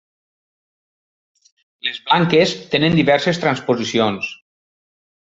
[1.87, 4.31] Les blanques tenen diverses transposicions.